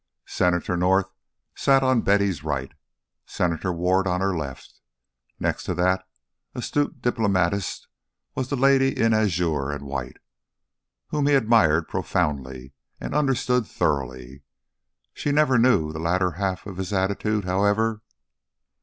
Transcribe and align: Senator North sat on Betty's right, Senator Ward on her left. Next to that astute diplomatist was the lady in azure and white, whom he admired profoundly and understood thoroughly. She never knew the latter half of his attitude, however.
Senator 0.25 0.75
North 0.75 1.11
sat 1.53 1.83
on 1.83 2.01
Betty's 2.01 2.43
right, 2.43 2.71
Senator 3.27 3.71
Ward 3.71 4.07
on 4.07 4.19
her 4.19 4.35
left. 4.35 4.79
Next 5.39 5.63
to 5.65 5.75
that 5.75 6.09
astute 6.55 7.03
diplomatist 7.03 7.87
was 8.33 8.49
the 8.49 8.55
lady 8.55 8.97
in 8.99 9.13
azure 9.13 9.69
and 9.69 9.85
white, 9.85 10.17
whom 11.09 11.27
he 11.27 11.35
admired 11.35 11.87
profoundly 11.87 12.73
and 12.99 13.13
understood 13.13 13.67
thoroughly. 13.67 14.41
She 15.13 15.31
never 15.31 15.59
knew 15.59 15.93
the 15.93 15.99
latter 15.99 16.31
half 16.31 16.65
of 16.65 16.77
his 16.77 16.91
attitude, 16.91 17.45
however. 17.45 18.01